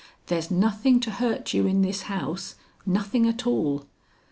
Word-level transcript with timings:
There's 0.25 0.49
nothing 0.49 0.99
to 1.01 1.11
hurt 1.11 1.53
you 1.53 1.67
in 1.67 1.83
this 1.83 2.01
house; 2.09 2.55
nothing 2.87 3.27
at 3.27 3.45
all." 3.45 3.85